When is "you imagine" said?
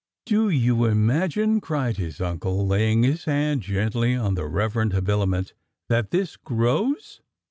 0.49-1.61